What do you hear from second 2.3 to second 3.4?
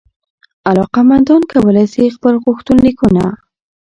غوښتنلیکونه